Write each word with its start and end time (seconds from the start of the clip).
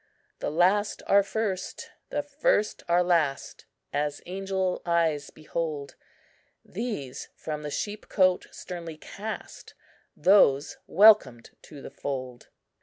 "The 0.39 0.49
last 0.49 1.03
are 1.05 1.21
first, 1.21 1.91
the 2.09 2.23
first 2.23 2.81
are 2.89 3.03
last, 3.03 3.65
As 3.93 4.19
angel 4.25 4.81
eyes 4.83 5.29
behold; 5.29 5.93
These 6.65 7.29
from 7.35 7.61
the 7.61 7.69
sheepcote 7.69 8.47
sternly 8.51 8.97
cast, 8.97 9.75
Those 10.17 10.77
welcomed 10.87 11.51
to 11.61 11.83
the 11.83 11.91
fold. 11.91 12.47